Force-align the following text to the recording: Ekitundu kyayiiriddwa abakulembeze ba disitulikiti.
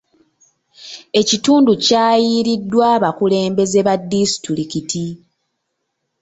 Ekitundu 1.19 1.71
kyayiiriddwa 1.85 2.85
abakulembeze 2.95 3.79
ba 3.87 3.95
disitulikiti. 4.11 5.05